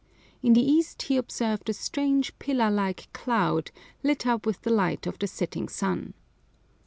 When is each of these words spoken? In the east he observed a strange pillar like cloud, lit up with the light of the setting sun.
In 0.41 0.53
the 0.53 0.63
east 0.67 1.03
he 1.03 1.15
observed 1.17 1.69
a 1.69 1.75
strange 1.75 2.35
pillar 2.39 2.71
like 2.71 3.13
cloud, 3.13 3.69
lit 4.01 4.25
up 4.25 4.47
with 4.47 4.59
the 4.63 4.71
light 4.71 5.05
of 5.05 5.19
the 5.19 5.27
setting 5.27 5.69
sun. 5.69 6.15